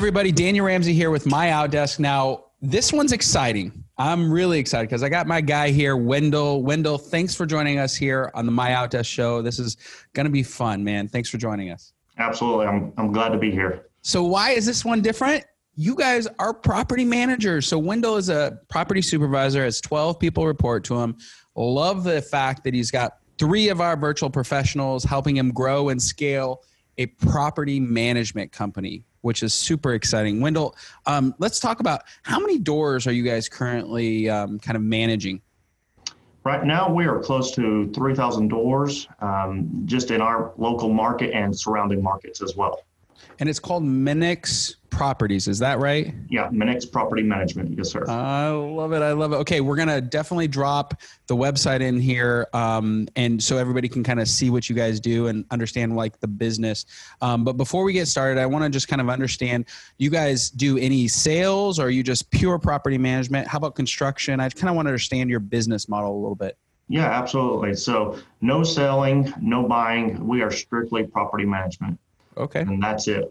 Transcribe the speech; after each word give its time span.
Everybody, 0.00 0.32
Daniel 0.32 0.64
Ramsey 0.64 0.94
here 0.94 1.10
with 1.10 1.26
My 1.26 1.48
Outdesk. 1.48 1.98
Now, 1.98 2.46
this 2.62 2.90
one's 2.90 3.12
exciting. 3.12 3.84
I'm 3.98 4.32
really 4.32 4.58
excited 4.58 4.88
because 4.88 5.02
I 5.02 5.10
got 5.10 5.26
my 5.26 5.42
guy 5.42 5.72
here, 5.72 5.94
Wendell. 5.94 6.62
Wendell, 6.62 6.96
thanks 6.96 7.34
for 7.34 7.44
joining 7.44 7.78
us 7.78 7.94
here 7.94 8.30
on 8.32 8.46
the 8.46 8.50
My 8.50 8.70
Outdesk 8.70 9.04
show. 9.04 9.42
This 9.42 9.58
is 9.58 9.76
going 10.14 10.24
to 10.24 10.30
be 10.30 10.42
fun, 10.42 10.82
man. 10.82 11.06
Thanks 11.06 11.28
for 11.28 11.36
joining 11.36 11.68
us. 11.68 11.92
Absolutely. 12.16 12.64
I'm, 12.64 12.94
I'm 12.96 13.12
glad 13.12 13.28
to 13.32 13.38
be 13.38 13.50
here. 13.50 13.88
So, 14.00 14.24
why 14.24 14.52
is 14.52 14.64
this 14.64 14.86
one 14.86 15.02
different? 15.02 15.44
You 15.74 15.94
guys 15.94 16.26
are 16.38 16.54
property 16.54 17.04
managers. 17.04 17.66
So, 17.66 17.78
Wendell 17.78 18.16
is 18.16 18.30
a 18.30 18.58
property 18.70 19.02
supervisor, 19.02 19.64
has 19.64 19.82
12 19.82 20.18
people 20.18 20.46
report 20.46 20.82
to 20.84 20.98
him. 20.98 21.18
Love 21.56 22.04
the 22.04 22.22
fact 22.22 22.64
that 22.64 22.72
he's 22.72 22.90
got 22.90 23.18
three 23.38 23.68
of 23.68 23.82
our 23.82 23.98
virtual 23.98 24.30
professionals 24.30 25.04
helping 25.04 25.36
him 25.36 25.52
grow 25.52 25.90
and 25.90 26.02
scale 26.02 26.62
a 26.96 27.04
property 27.04 27.78
management 27.78 28.50
company 28.50 29.04
which 29.22 29.42
is 29.42 29.54
super 29.54 29.94
exciting. 29.94 30.40
Wendell, 30.40 30.76
um, 31.06 31.34
let's 31.38 31.60
talk 31.60 31.80
about 31.80 32.02
how 32.22 32.38
many 32.38 32.58
doors 32.58 33.06
are 33.06 33.12
you 33.12 33.22
guys 33.22 33.48
currently 33.48 34.28
um, 34.28 34.58
kind 34.58 34.76
of 34.76 34.82
managing? 34.82 35.40
Right 36.42 36.64
now, 36.64 36.90
we 36.90 37.04
are 37.04 37.18
close 37.18 37.54
to 37.56 37.92
3,000 37.92 38.48
doors 38.48 39.06
um, 39.20 39.82
just 39.84 40.10
in 40.10 40.22
our 40.22 40.52
local 40.56 40.88
market 40.88 41.32
and 41.34 41.56
surrounding 41.56 42.02
markets 42.02 42.40
as 42.40 42.56
well. 42.56 42.82
And 43.40 43.48
it's 43.48 43.58
called 43.58 43.82
Minix 43.82 44.74
Properties. 44.90 45.48
Is 45.48 45.58
that 45.60 45.78
right? 45.78 46.14
Yeah, 46.28 46.50
Minix 46.50 46.90
Property 46.90 47.22
Management. 47.22 47.74
Yes, 47.74 47.90
sir. 47.90 48.04
I 48.06 48.50
love 48.50 48.92
it. 48.92 49.00
I 49.00 49.12
love 49.12 49.32
it. 49.32 49.36
Okay, 49.36 49.62
we're 49.62 49.76
gonna 49.76 49.98
definitely 49.98 50.46
drop 50.46 51.00
the 51.26 51.34
website 51.34 51.80
in 51.80 51.98
here, 51.98 52.48
um, 52.52 53.08
and 53.16 53.42
so 53.42 53.56
everybody 53.56 53.88
can 53.88 54.04
kind 54.04 54.20
of 54.20 54.28
see 54.28 54.50
what 54.50 54.68
you 54.68 54.76
guys 54.76 55.00
do 55.00 55.28
and 55.28 55.46
understand 55.50 55.96
like 55.96 56.20
the 56.20 56.28
business. 56.28 56.84
Um, 57.22 57.42
but 57.42 57.54
before 57.54 57.82
we 57.82 57.94
get 57.94 58.08
started, 58.08 58.38
I 58.38 58.44
want 58.44 58.64
to 58.64 58.68
just 58.68 58.88
kind 58.88 59.00
of 59.00 59.08
understand: 59.08 59.64
you 59.96 60.10
guys 60.10 60.50
do 60.50 60.76
any 60.76 61.08
sales, 61.08 61.78
or 61.78 61.86
are 61.86 61.90
you 61.90 62.02
just 62.02 62.30
pure 62.30 62.58
property 62.58 62.98
management? 62.98 63.48
How 63.48 63.56
about 63.56 63.74
construction? 63.74 64.38
I 64.38 64.50
kind 64.50 64.68
of 64.68 64.76
want 64.76 64.84
to 64.84 64.90
understand 64.90 65.30
your 65.30 65.40
business 65.40 65.88
model 65.88 66.12
a 66.12 66.20
little 66.20 66.34
bit. 66.34 66.58
Yeah, 66.88 67.06
absolutely. 67.06 67.74
So 67.74 68.18
no 68.42 68.64
selling, 68.64 69.32
no 69.40 69.66
buying. 69.66 70.26
We 70.26 70.42
are 70.42 70.50
strictly 70.50 71.04
property 71.06 71.46
management. 71.46 71.98
Okay. 72.36 72.60
And 72.60 72.82
that's 72.82 73.06
it. 73.08 73.30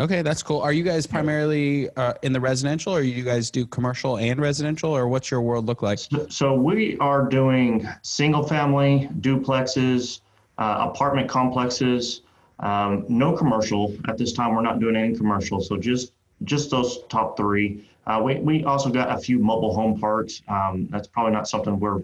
Okay, 0.00 0.22
that's 0.22 0.42
cool. 0.42 0.60
Are 0.60 0.72
you 0.72 0.82
guys 0.82 1.06
primarily 1.06 1.88
uh, 1.90 2.14
in 2.22 2.32
the 2.32 2.40
residential, 2.40 2.92
or 2.92 3.02
you 3.02 3.22
guys 3.22 3.50
do 3.50 3.64
commercial 3.64 4.18
and 4.18 4.40
residential, 4.40 4.90
or 4.90 5.06
what's 5.06 5.30
your 5.30 5.40
world 5.40 5.66
look 5.66 5.82
like? 5.82 6.00
So, 6.00 6.26
so 6.28 6.54
we 6.54 6.98
are 6.98 7.28
doing 7.28 7.86
single 8.02 8.42
family 8.42 9.08
duplexes, 9.20 10.20
uh, 10.58 10.88
apartment 10.90 11.28
complexes, 11.28 12.22
um, 12.58 13.04
no 13.08 13.36
commercial 13.36 13.96
at 14.08 14.18
this 14.18 14.32
time. 14.32 14.54
We're 14.54 14.62
not 14.62 14.80
doing 14.80 14.96
any 14.96 15.16
commercial, 15.16 15.60
so 15.60 15.76
just 15.76 16.12
just 16.42 16.70
those 16.70 17.04
top 17.08 17.36
three. 17.36 17.88
Uh, 18.08 18.20
we 18.22 18.36
we 18.40 18.64
also 18.64 18.90
got 18.90 19.16
a 19.16 19.20
few 19.20 19.38
mobile 19.38 19.72
home 19.72 20.00
parks. 20.00 20.42
Um, 20.48 20.88
that's 20.90 21.06
probably 21.06 21.32
not 21.32 21.46
something 21.46 21.78
we're 21.78 22.02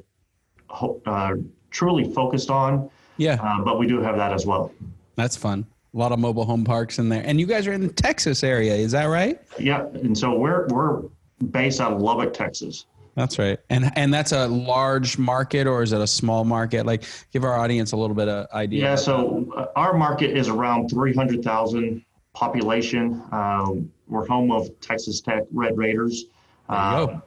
uh, 1.07 1.35
truly 1.73 2.13
focused 2.13 2.51
on. 2.51 2.89
Yeah, 3.17 3.39
uh, 3.43 3.65
but 3.65 3.81
we 3.81 3.89
do 3.89 4.01
have 4.01 4.17
that 4.17 4.33
as 4.33 4.47
well. 4.47 4.73
That's 5.17 5.37
fun 5.37 5.67
a 5.93 5.97
lot 5.97 6.13
of 6.13 6.19
mobile 6.19 6.45
home 6.45 6.65
parks 6.65 6.99
in 6.99 7.09
there. 7.09 7.23
And 7.25 7.41
you 7.41 7.47
guys 7.47 7.67
are 7.67 7.73
in 7.73 7.81
the 7.81 7.93
Texas 7.93 8.45
area, 8.45 8.75
is 8.75 8.93
that 8.93 9.07
right? 9.07 9.41
Yeah, 9.59 9.87
and 9.87 10.17
so 10.17 10.35
we're 10.37 10.67
we're 10.69 11.03
based 11.51 11.81
out 11.81 11.93
of 11.93 12.01
Lubbock, 12.01 12.33
Texas. 12.33 12.87
That's 13.15 13.39
right. 13.39 13.59
And 13.69 13.91
and 13.97 14.15
that's 14.15 14.33
a 14.33 14.47
large 14.47 15.19
market 15.19 15.67
or 15.67 15.83
is 15.83 15.93
it 15.93 16.01
a 16.01 16.07
small 16.07 16.45
market? 16.45 16.87
Like 16.87 17.05
give 17.33 17.45
our 17.45 17.59
audience 17.59 17.93
a 17.93 17.97
little 17.97 18.15
bit 18.15 18.29
of 18.29 18.47
idea. 18.53 18.83
Yeah, 18.83 18.95
so 18.95 19.53
uh, 19.57 19.67
our 19.77 19.95
market 19.95 20.37
is 20.37 20.49
around 20.49 20.89
300,000 20.89 22.05
population. 22.33 23.23
Uh, 23.33 23.73
we're 24.09 24.27
home 24.27 24.53
of 24.53 24.69
Texas 24.81 25.21
Tech 25.21 25.45
Red 25.53 25.77
Raiders. 25.77 26.27
Uh, 26.69 27.19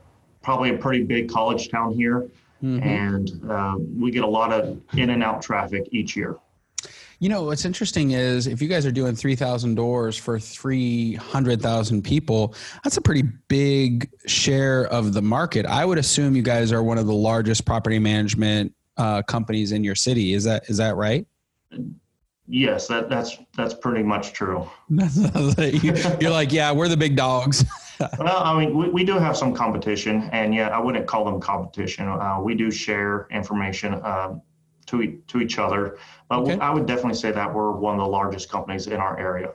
probably 0.42 0.70
a 0.70 0.78
pretty 0.78 1.04
big 1.04 1.30
college 1.30 1.70
town 1.70 1.94
here. 1.94 2.30
Mm-hmm. 2.64 2.84
And 2.84 3.52
uh, 3.52 3.76
we 3.78 4.10
get 4.10 4.24
a 4.24 4.28
lot 4.28 4.54
of 4.54 4.80
in 4.94 5.10
and 5.10 5.22
out 5.22 5.42
traffic 5.42 5.90
each 5.92 6.16
year. 6.16 6.38
You 7.24 7.30
know, 7.30 7.44
what's 7.44 7.64
interesting 7.64 8.12
is 8.12 8.48
if 8.48 8.62
you 8.62 8.68
guys 8.68 8.86
are 8.86 8.92
doing 8.92 9.16
3,000 9.16 9.76
doors 9.76 10.18
for 10.18 10.38
300,000 10.38 12.02
people, 12.02 12.54
that's 12.84 12.98
a 12.98 13.02
pretty 13.02 13.22
big 13.48 14.12
share 14.26 14.88
of 14.88 15.14
the 15.14 15.22
market. 15.22 15.66
I 15.66 15.86
would 15.86 15.98
assume 15.98 16.36
you 16.36 16.42
guys 16.42 16.74
are 16.74 16.84
one 16.84 16.98
of 16.98 17.08
the 17.08 17.14
largest 17.14 17.64
property 17.64 17.98
management 17.98 18.76
uh, 18.98 19.22
companies 19.22 19.72
in 19.72 19.86
your 19.86 19.96
city. 19.96 20.34
Is 20.34 20.44
that 20.44 20.70
is 20.70 20.76
that 20.76 20.98
right? 20.98 21.26
Yes, 22.50 22.88
that, 22.88 23.08
that's 23.08 23.38
that's 23.56 23.74
pretty 23.74 24.04
much 24.04 24.34
true. 24.34 24.70
You're 24.90 26.30
like, 26.30 26.52
yeah, 26.52 26.74
we're 26.74 26.90
the 26.90 26.98
big 26.98 27.16
dogs. 27.16 27.64
well, 28.20 28.44
I 28.44 28.60
mean, 28.60 28.78
we, 28.78 28.90
we 28.90 29.06
do 29.06 29.18
have 29.18 29.38
some 29.38 29.54
competition, 29.54 30.30
and 30.34 30.54
yet 30.54 30.74
I 30.74 30.80
wouldn't 30.80 31.08
call 31.08 31.24
them 31.24 31.40
competition. 31.40 32.06
Uh, 32.10 32.42
we 32.42 32.54
do 32.54 32.70
share 32.70 33.28
information. 33.32 33.94
Uh, 33.94 34.40
to, 35.02 35.22
to 35.28 35.42
each 35.42 35.60
other. 35.60 35.98
But 36.30 36.40
okay. 36.40 36.60
I 36.60 36.70
would 36.70 36.86
definitely 36.86 37.16
say 37.16 37.32
that 37.32 37.54
we're 37.54 37.72
one 37.72 37.96
of 37.96 38.00
the 38.00 38.08
largest 38.08 38.50
companies 38.50 38.88
in 38.88 38.98
our 38.98 39.20
area. 39.20 39.52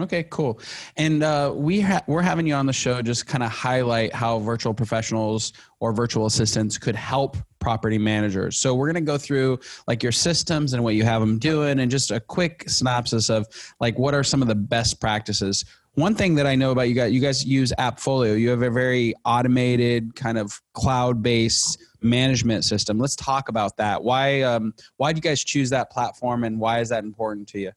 Okay, 0.00 0.24
cool. 0.30 0.58
And 0.96 1.22
uh, 1.22 1.52
we 1.54 1.82
ha- 1.82 2.02
we're 2.06 2.22
having 2.22 2.46
you 2.46 2.54
on 2.54 2.64
the 2.64 2.72
show 2.72 3.02
just 3.02 3.26
kind 3.26 3.44
of 3.44 3.50
highlight 3.50 4.14
how 4.14 4.38
virtual 4.38 4.72
professionals 4.72 5.52
or 5.80 5.92
virtual 5.92 6.24
assistants 6.24 6.78
could 6.78 6.96
help 6.96 7.36
property 7.58 7.98
managers. 7.98 8.56
So 8.56 8.74
we're 8.74 8.90
going 8.90 9.04
to 9.04 9.12
go 9.12 9.18
through 9.18 9.60
like 9.86 10.02
your 10.02 10.12
systems 10.12 10.72
and 10.72 10.82
what 10.82 10.94
you 10.94 11.04
have 11.04 11.20
them 11.20 11.38
doing, 11.38 11.80
and 11.80 11.90
just 11.90 12.10
a 12.10 12.20
quick 12.20 12.64
synopsis 12.68 13.28
of 13.28 13.46
like 13.80 13.98
what 13.98 14.14
are 14.14 14.24
some 14.24 14.40
of 14.40 14.48
the 14.48 14.54
best 14.54 14.98
practices. 14.98 15.64
One 15.94 16.14
thing 16.14 16.36
that 16.36 16.46
I 16.46 16.54
know 16.54 16.70
about 16.70 16.88
you 16.88 16.94
guys, 16.94 17.12
you 17.12 17.20
guys 17.20 17.44
use 17.44 17.70
AppFolio. 17.78 18.40
You 18.40 18.48
have 18.48 18.62
a 18.62 18.70
very 18.70 19.12
automated 19.26 20.14
kind 20.16 20.38
of 20.38 20.58
cloud-based 20.72 21.76
management 22.02 22.64
system. 22.64 22.98
Let's 22.98 23.16
talk 23.16 23.48
about 23.48 23.76
that. 23.76 24.02
Why 24.02 24.42
um, 24.42 24.74
why 24.96 25.12
do 25.12 25.18
you 25.18 25.22
guys 25.22 25.42
choose 25.42 25.70
that 25.70 25.90
platform, 25.90 26.44
and 26.44 26.58
why 26.58 26.80
is 26.80 26.88
that 26.90 27.04
important 27.04 27.48
to 27.48 27.60
you? 27.60 27.72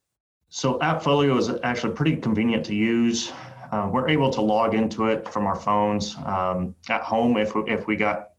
So 0.49 0.79
AppFolio 0.79 1.37
is 1.37 1.49
actually 1.63 1.93
pretty 1.93 2.15
convenient 2.15 2.65
to 2.65 2.75
use. 2.75 3.31
Uh, 3.71 3.89
we're 3.91 4.07
able 4.07 4.29
to 4.29 4.41
log 4.41 4.73
into 4.73 5.07
it 5.07 5.27
from 5.27 5.45
our 5.45 5.55
phones 5.55 6.15
um, 6.25 6.75
at 6.89 7.01
home. 7.01 7.35
If 7.37 7.55
we, 7.55 7.63
if 7.63 7.87
we 7.87 7.95
got 7.95 8.29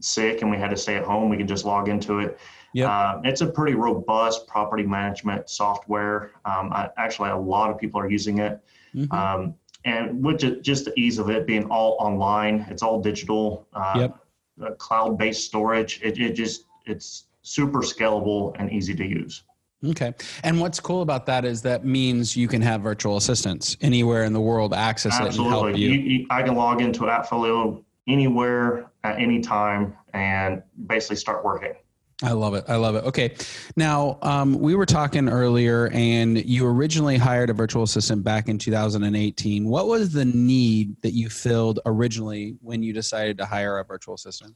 sick 0.00 0.40
and 0.40 0.50
we 0.50 0.56
had 0.56 0.70
to 0.70 0.76
stay 0.76 0.96
at 0.96 1.04
home, 1.04 1.28
we 1.28 1.36
can 1.36 1.46
just 1.46 1.64
log 1.64 1.88
into 1.88 2.20
it. 2.20 2.38
Yeah, 2.72 2.90
uh, 2.90 3.20
it's 3.24 3.40
a 3.40 3.46
pretty 3.46 3.74
robust 3.74 4.46
property 4.46 4.84
management 4.84 5.50
software. 5.50 6.32
Um, 6.44 6.72
I, 6.72 6.90
actually, 6.96 7.30
a 7.30 7.36
lot 7.36 7.70
of 7.70 7.78
people 7.78 8.00
are 8.00 8.10
using 8.10 8.38
it. 8.38 8.60
Mm-hmm. 8.94 9.12
Um, 9.14 9.54
and 9.84 10.24
with 10.24 10.62
just 10.62 10.84
the 10.84 10.98
ease 10.98 11.18
of 11.18 11.30
it 11.30 11.46
being 11.46 11.64
all 11.66 11.96
online, 12.00 12.66
it's 12.70 12.82
all 12.82 13.00
digital. 13.00 13.68
Uh, 13.72 13.94
yep 14.00 14.25
uh, 14.64 14.72
cloud-based 14.72 15.44
storage. 15.44 16.00
It, 16.02 16.18
it 16.18 16.32
just 16.32 16.64
it's 16.86 17.24
super 17.42 17.80
scalable 17.80 18.54
and 18.58 18.72
easy 18.72 18.94
to 18.94 19.04
use. 19.04 19.42
Okay. 19.84 20.14
And 20.42 20.60
what's 20.60 20.80
cool 20.80 21.02
about 21.02 21.26
that 21.26 21.44
is 21.44 21.62
that 21.62 21.84
means 21.84 22.36
you 22.36 22.48
can 22.48 22.62
have 22.62 22.80
virtual 22.80 23.18
assistants 23.18 23.76
anywhere 23.80 24.24
in 24.24 24.32
the 24.32 24.40
world 24.40 24.72
access 24.72 25.12
Absolutely. 25.20 25.44
it 25.44 25.46
and 25.46 25.54
help 25.54 25.78
you. 25.78 25.90
you, 25.90 26.26
I 26.30 26.42
can 26.42 26.54
log 26.54 26.80
into 26.80 27.02
AppFolio 27.02 27.84
anywhere 28.08 28.90
at 29.04 29.18
any 29.18 29.40
time 29.40 29.96
and 30.14 30.62
basically 30.86 31.16
start 31.16 31.44
working. 31.44 31.74
I 32.22 32.32
love 32.32 32.54
it. 32.54 32.64
I 32.66 32.76
love 32.76 32.94
it. 32.94 33.04
Okay. 33.04 33.34
Now, 33.76 34.18
um, 34.22 34.58
we 34.58 34.74
were 34.74 34.86
talking 34.86 35.28
earlier, 35.28 35.90
and 35.92 36.42
you 36.46 36.66
originally 36.66 37.18
hired 37.18 37.50
a 37.50 37.52
virtual 37.52 37.82
assistant 37.82 38.24
back 38.24 38.48
in 38.48 38.56
2018. 38.56 39.68
What 39.68 39.86
was 39.86 40.12
the 40.12 40.24
need 40.24 41.00
that 41.02 41.12
you 41.12 41.28
filled 41.28 41.80
originally 41.84 42.56
when 42.62 42.82
you 42.82 42.94
decided 42.94 43.36
to 43.38 43.44
hire 43.44 43.78
a 43.78 43.84
virtual 43.84 44.14
assistant? 44.14 44.54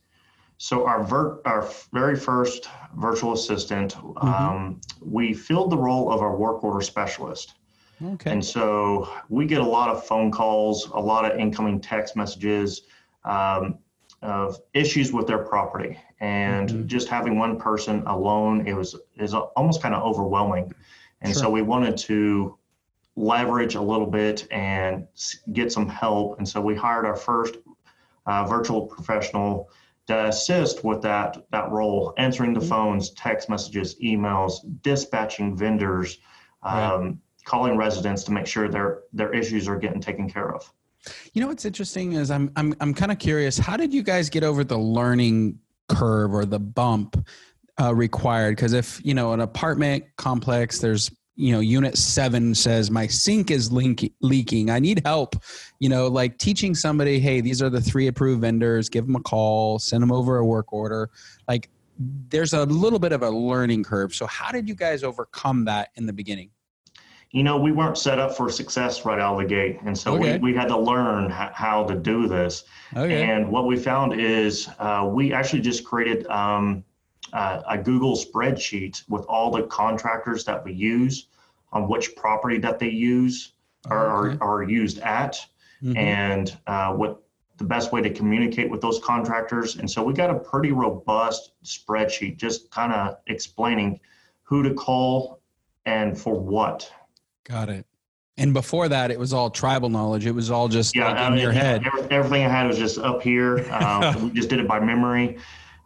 So, 0.57 0.87
our, 0.87 1.05
ver- 1.05 1.41
our 1.45 1.71
very 1.93 2.17
first 2.17 2.69
virtual 2.97 3.35
assistant, 3.35 3.95
mm-hmm. 3.95 4.27
um, 4.27 4.81
we 5.03 5.35
filled 5.35 5.71
the 5.71 5.79
role 5.79 6.11
of 6.11 6.23
our 6.23 6.37
work 6.37 6.65
order 6.65 6.81
specialist. 6.81 7.55
Okay. 8.03 8.31
And 8.31 8.45
so 8.45 9.09
we 9.29 9.45
get 9.45 9.61
a 9.61 9.67
lot 9.67 9.91
of 9.91 10.07
phone 10.07 10.31
calls, 10.31 10.87
a 10.95 10.99
lot 10.99 11.31
of 11.31 11.39
incoming 11.39 11.81
text 11.81 12.17
messages. 12.17 12.83
Um, 13.25 13.79
of 14.23 14.61
issues 14.75 15.13
with 15.13 15.27
their 15.27 15.39
property 15.39 15.99
and 16.21 16.69
mm-hmm. 16.69 16.87
just 16.87 17.09
having 17.09 17.39
one 17.39 17.59
person 17.59 18.03
alone 18.07 18.67
it 18.67 18.75
was 18.75 18.95
is 19.17 19.33
almost 19.33 19.81
kind 19.81 19.95
of 19.95 20.03
overwhelming 20.03 20.73
and 21.23 21.33
sure. 21.33 21.45
so 21.45 21.51
we 21.51 21.63
wanted 21.63 21.97
to 21.97 22.57
leverage 23.17 23.75
a 23.77 23.81
little 23.81 24.07
bit 24.07 24.47
and 24.51 25.07
get 25.53 25.73
some 25.73 25.89
help 25.89 26.39
and 26.39 26.47
so 26.47 26.61
we 26.61 26.75
hired 26.75 27.07
our 27.07 27.17
first 27.17 27.57
uh, 28.27 28.45
virtual 28.45 28.87
professional 28.87 29.71
to 30.07 30.27
assist 30.27 30.85
with 30.85 31.01
that 31.01 31.39
that 31.51 31.71
role 31.71 32.13
answering 32.19 32.53
the 32.53 32.61
mm-hmm. 32.61 32.69
phones 32.69 33.11
text 33.13 33.49
messages 33.49 33.97
emails 34.03 34.57
dispatching 34.83 35.57
vendors 35.57 36.19
um, 36.63 37.19
calling 37.47 37.75
residents 37.77 38.23
to 38.23 38.33
make 38.33 38.47
sure 38.47 38.69
their 38.69 39.01
their 39.15 39.33
issues 39.33 39.67
are 39.67 39.79
getting 39.79 40.01
taken 40.01 40.29
care 40.29 40.55
of 40.55 40.71
you 41.33 41.41
know 41.41 41.49
what's 41.49 41.65
interesting 41.65 42.13
is 42.13 42.31
I'm 42.31 42.51
I'm 42.57 42.75
I'm 42.81 42.95
kind 42.95 43.13
of 43.13 43.19
curious. 43.19 43.59
How 43.59 43.77
did 43.77 43.93
you 43.93 44.03
guys 44.03 44.29
get 44.29 44.43
over 44.43 44.65
the 44.65 44.79
learning 44.79 45.59
curve 45.89 46.35
or 46.35 46.45
the 46.45 46.59
bump 46.59 47.27
uh, 47.81 47.95
required? 47.95 48.57
Because 48.57 48.73
if 48.73 49.01
you 49.05 49.15
know 49.15 49.33
an 49.33 49.41
apartment 49.41 50.05
complex, 50.17 50.79
there's 50.79 51.11
you 51.37 51.53
know 51.53 51.61
unit 51.61 51.97
7 51.97 52.55
says 52.55 52.91
my 52.91 53.07
sink 53.07 53.51
is 53.51 53.73
leak- 53.73 54.15
leaking. 54.21 54.71
I 54.71 54.79
need 54.79 55.03
help. 55.05 55.37
You 55.79 55.89
know 55.89 56.09
like 56.09 56.39
teaching 56.39 56.75
somebody 56.75 57.19
hey 57.19 57.41
these 57.41 57.63
are 57.63 57.71
the 57.71 57.81
three 57.81 58.09
approved 58.09 58.43
vendors. 58.43 58.89
Give 58.89 59.07
them 59.07 59.17
a 59.17 59.21
call 59.21 59.79
send 59.79 60.03
them 60.03 60.13
over 60.13 60.37
a 60.37 60.45
work 60.45 60.73
order. 60.73 61.11
Like 61.49 61.71
there's 62.29 62.53
a 62.53 62.65
little 62.65 62.99
bit 62.99 63.13
of 63.13 63.23
a 63.23 63.31
learning 63.31 63.85
curve. 63.85 64.15
So 64.15 64.27
how 64.27 64.53
did 64.53 64.69
you 64.69 64.75
guys 64.75 65.03
overcome 65.03 65.65
that 65.67 65.91
in 65.97 66.07
the 66.07 66.13
beginning 66.13 66.51
you 67.33 67.43
know 67.43 67.57
we 67.57 67.73
weren't 67.73 67.97
set 67.97 68.19
up 68.19 68.37
for 68.37 68.51
success 68.51 69.05
right 69.05 69.21
out 69.21 69.35
of 69.35 69.41
the 69.41 69.47
gate 69.47 69.79
and 69.85 69.97
so 69.97 70.15
okay. 70.15 70.39
we, 70.39 70.53
we 70.53 70.57
had 70.57 70.69
to 70.69 70.77
learn 70.77 71.27
h- 71.27 71.53
how 71.53 71.85
to 71.85 71.95
do 71.95 72.27
this 72.27 72.65
okay. 72.97 73.23
and 73.23 73.49
what 73.49 73.67
we 73.67 73.77
found 73.77 74.19
is 74.21 74.69
uh, 74.79 75.09
we 75.11 75.33
actually 75.33 75.61
just 75.61 75.85
created 75.85 76.27
um, 76.27 76.85
uh, 77.33 77.63
a 77.69 77.79
Google 77.79 78.17
spreadsheet 78.17 79.09
with 79.09 79.25
all 79.27 79.51
the 79.51 79.63
contractors 79.65 80.45
that 80.45 80.65
we 80.65 80.73
use 80.73 81.27
on 81.73 81.89
which 81.89 82.17
property 82.17 82.59
that 82.59 82.79
they 82.79 82.89
use 82.89 83.53
or 83.89 84.27
okay. 84.27 84.39
are, 84.41 84.59
are 84.59 84.63
used 84.63 84.99
at 85.01 85.35
mm-hmm. 85.83 85.97
and 85.97 86.59
uh, 86.67 86.93
what 86.93 87.23
the 87.59 87.65
best 87.65 87.93
way 87.93 88.01
to 88.01 88.11
communicate 88.11 88.71
with 88.71 88.81
those 88.81 88.99
contractors. 89.05 89.77
And 89.77 89.89
so 89.89 90.03
we 90.03 90.15
got 90.15 90.31
a 90.31 90.39
pretty 90.39 90.73
robust 90.73 91.53
spreadsheet 91.63 92.39
just 92.39 92.71
kind 92.71 92.93
of 92.93 93.19
explaining 93.27 94.01
who 94.43 94.63
to 94.63 94.75
call 94.75 95.41
and 95.85 96.19
for 96.19 96.35
what. 96.41 96.91
Got 97.51 97.69
it. 97.69 97.87
And 98.37 98.55
before 98.55 98.89
that, 98.89 99.11
it 99.11 99.19
was 99.19 99.33
all 99.33 99.51
tribal 99.51 99.91
knowledge. 99.91 100.25
It 100.25 100.35
was 100.35 100.51
all 100.51 100.69
just 100.69 100.95
yeah, 100.97 101.13
like 101.13 101.27
in 101.27 101.35
mean, 101.35 101.43
your 101.43 101.53
head. 101.53 101.85
Everything 102.11 102.45
I 102.45 102.49
had 102.49 102.67
was 102.67 102.79
just 102.79 102.99
up 102.99 103.21
here. 103.21 103.71
Um, 103.73 104.25
we 104.29 104.31
just 104.31 104.49
did 104.49 104.61
it 104.61 104.69
by 104.69 104.81
memory. 104.81 105.39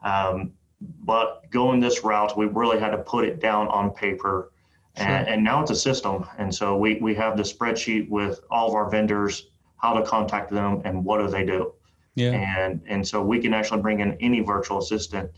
Um, 0.04 0.52
but 0.80 1.50
going 1.50 1.80
this 1.80 2.04
route, 2.04 2.36
we 2.36 2.46
really 2.46 2.78
had 2.78 2.90
to 2.90 2.98
put 2.98 3.24
it 3.24 3.40
down 3.40 3.68
on 3.68 3.90
paper. 3.90 4.52
Sure. 4.96 5.06
And, 5.06 5.26
and, 5.26 5.42
now 5.42 5.62
it's 5.62 5.72
a 5.72 5.76
system. 5.76 6.26
And 6.38 6.54
so 6.54 6.76
we, 6.76 6.98
we 7.00 7.14
have 7.16 7.36
the 7.36 7.42
spreadsheet 7.42 8.08
with 8.08 8.40
all 8.50 8.68
of 8.68 8.74
our 8.74 8.88
vendors, 8.88 9.48
how 9.78 9.94
to 9.94 10.06
contact 10.06 10.52
them 10.52 10.82
and 10.84 11.04
what 11.04 11.18
do 11.18 11.26
they 11.26 11.44
do. 11.44 11.72
Yeah. 12.14 12.30
And, 12.30 12.80
and 12.86 13.08
so 13.08 13.20
we 13.20 13.40
can 13.40 13.52
actually 13.54 13.80
bring 13.80 13.98
in 13.98 14.16
any 14.20 14.40
virtual 14.40 14.78
assistant 14.78 15.30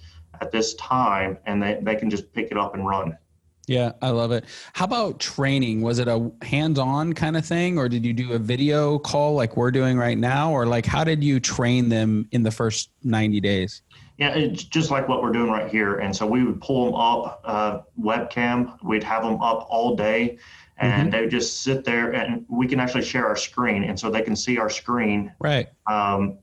at 0.43 0.51
this 0.51 0.75
time 0.75 1.39
and 1.47 1.63
they, 1.63 1.79
they 1.81 1.95
can 1.95 2.11
just 2.11 2.31
pick 2.35 2.51
it 2.51 2.59
up 2.59 2.75
and 2.75 2.87
run. 2.87 3.17
Yeah, 3.67 3.93
I 4.01 4.11
love 4.11 4.31
it. 4.31 4.45
How 4.75 4.85
about 4.85 5.19
training? 5.19 5.83
Was 5.83 5.99
it 5.99 6.07
a 6.07 6.31
hands-on 6.43 7.15
kind 7.15 7.37
of 7.37 7.45
thing 7.45 7.79
or 7.79 7.89
did 7.89 8.05
you 8.05 8.13
do 8.13 8.33
a 8.33 8.39
video 8.39 8.99
call 8.99 9.35
like 9.35 9.57
we're 9.57 9.73
doing 9.73 9.99
right 9.99 10.17
now 10.17 10.53
or 10.53 10.67
like 10.67 10.87
how 10.87 11.03
did 11.03 11.25
you 11.25 11.41
train 11.41 11.89
them 11.89 12.29
in 12.31 12.45
the 12.45 12.53
first 12.53 12.91
90 13.03 13.41
days? 13.41 13.83
Yeah, 14.19 14.35
it's 14.35 14.65
just 14.65 14.91
like 14.91 15.09
what 15.09 15.23
we're 15.23 15.33
doing 15.33 15.51
right 15.51 15.71
here. 15.71 15.97
And 15.97 16.15
so 16.15 16.27
we 16.27 16.43
would 16.43 16.61
pull 16.61 16.87
them 16.87 16.95
up 16.95 17.43
uh, 17.45 17.81
webcam. 18.01 18.83
We'd 18.83 19.05
have 19.05 19.23
them 19.23 19.43
up 19.43 19.67
all 19.69 19.95
day, 19.95 20.39
and 20.79 20.93
mm-hmm. 20.93 21.11
they 21.11 21.21
would 21.23 21.31
just 21.31 21.63
sit 21.63 21.85
there, 21.85 22.13
and 22.13 22.47
we 22.49 22.67
can 22.67 22.81
actually 22.81 23.05
share 23.05 23.27
our 23.27 23.37
screen, 23.37 23.85
and 23.85 23.99
so 24.01 24.11
they 24.11 24.23
can 24.23 24.35
see 24.35 24.59
our 24.59 24.71
screen. 24.71 25.33
Right. 25.39 25.69
Um, 25.87 26.39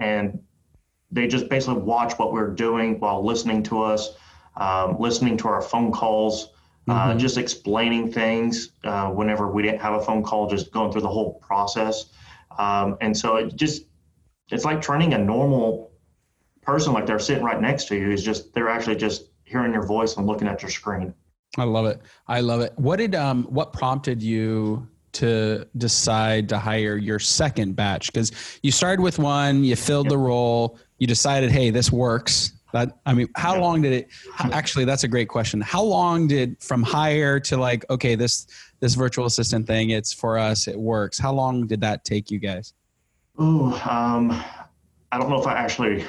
and 0.00 0.40
they 1.12 1.28
just 1.28 1.48
basically 1.48 1.80
watch 1.80 2.18
what 2.18 2.32
we're 2.32 2.50
doing 2.50 2.98
while 2.98 3.24
listening 3.24 3.62
to 3.64 3.82
us, 3.82 4.16
um, 4.56 4.98
listening 4.98 5.36
to 5.38 5.48
our 5.48 5.62
phone 5.62 5.92
calls. 5.92 6.48
Uh, 6.88 7.10
mm-hmm. 7.10 7.18
Just 7.18 7.38
explaining 7.38 8.10
things 8.10 8.72
uh, 8.82 9.08
whenever 9.08 9.50
we 9.50 9.62
didn't 9.62 9.80
have 9.80 9.94
a 9.94 10.00
phone 10.04 10.22
call, 10.22 10.50
just 10.50 10.72
going 10.72 10.90
through 10.90 11.02
the 11.02 11.08
whole 11.08 11.34
process. 11.34 12.06
Um, 12.58 12.96
and 13.00 13.16
so 13.16 13.36
it 13.36 13.54
just, 13.54 13.84
it's 14.50 14.64
like 14.64 14.82
training 14.82 15.14
a 15.14 15.18
normal 15.18 15.92
person 16.62 16.92
like 16.92 17.06
they're 17.06 17.18
sitting 17.18 17.44
right 17.44 17.60
next 17.60 17.88
to 17.88 17.96
you 17.96 18.10
is 18.10 18.24
just 18.24 18.54
they're 18.54 18.68
actually 18.68 18.96
just 18.96 19.26
hearing 19.44 19.72
your 19.72 19.84
voice 19.84 20.16
and 20.16 20.26
looking 20.26 20.48
at 20.48 20.62
your 20.62 20.70
screen. 20.70 21.12
I 21.58 21.64
love 21.64 21.86
it. 21.86 22.00
I 22.26 22.40
love 22.40 22.60
it. 22.60 22.72
What 22.76 22.96
did 22.96 23.14
um 23.14 23.44
what 23.44 23.72
prompted 23.72 24.22
you 24.22 24.88
to 25.12 25.66
decide 25.76 26.48
to 26.48 26.58
hire 26.58 26.96
your 26.96 27.18
second 27.18 27.76
batch 27.76 28.10
because 28.12 28.32
you 28.62 28.72
started 28.72 29.02
with 29.02 29.18
one, 29.18 29.62
you 29.62 29.76
filled 29.76 30.06
yep. 30.06 30.10
the 30.12 30.18
role, 30.18 30.78
you 30.98 31.06
decided, 31.06 31.50
hey, 31.50 31.68
this 31.68 31.92
works. 31.92 32.52
That 32.72 32.98
I 33.04 33.14
mean, 33.14 33.28
how 33.36 33.52
yep. 33.52 33.62
long 33.62 33.82
did 33.82 33.92
it? 33.92 34.08
Actually, 34.38 34.84
that's 34.84 35.04
a 35.04 35.08
great 35.08 35.28
question. 35.28 35.60
How 35.60 35.82
long 35.82 36.26
did 36.26 36.62
from 36.62 36.82
hire 36.82 37.38
to 37.40 37.56
like, 37.56 37.84
okay, 37.90 38.14
this 38.14 38.46
this 38.80 38.94
virtual 38.94 39.26
assistant 39.26 39.66
thing, 39.66 39.90
it's 39.90 40.12
for 40.12 40.38
us, 40.38 40.68
it 40.68 40.78
works. 40.78 41.18
How 41.18 41.32
long 41.32 41.66
did 41.66 41.80
that 41.82 42.04
take 42.04 42.30
you 42.30 42.38
guys? 42.38 42.74
Oh, 43.38 43.72
um, 43.88 44.30
I 45.10 45.18
don't 45.18 45.30
know 45.30 45.40
if 45.40 45.46
I 45.46 45.54
actually 45.54 46.04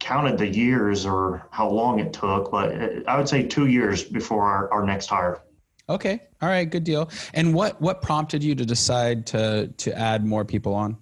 counted 0.00 0.36
the 0.36 0.48
years 0.48 1.06
or 1.06 1.46
how 1.50 1.68
long 1.68 2.00
it 2.00 2.12
took, 2.12 2.50
but 2.50 2.72
I 3.06 3.16
would 3.16 3.28
say 3.28 3.46
two 3.46 3.66
years 3.66 4.02
before 4.02 4.42
our, 4.42 4.72
our 4.72 4.84
next 4.84 5.06
hire. 5.06 5.42
Okay. 5.88 6.20
All 6.40 6.48
right. 6.48 6.68
Good 6.68 6.84
deal. 6.84 7.08
And 7.34 7.54
what, 7.54 7.80
what 7.80 8.02
prompted 8.02 8.42
you 8.42 8.54
to 8.54 8.66
decide 8.66 9.26
to, 9.26 9.68
to 9.68 9.96
add 9.96 10.24
more 10.24 10.44
people 10.44 10.74
on? 10.74 10.96